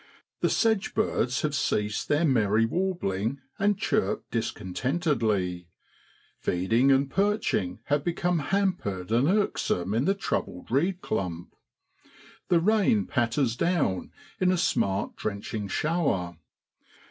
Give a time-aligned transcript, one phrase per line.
[0.39, 5.67] The sedge birds have ceased their merry warbling and chirp discontentedly;
[6.39, 11.55] feeding and perching have become hampered and irk some in the troubled reed clump.
[12.47, 16.37] The rain patters down in a smart drenching shower.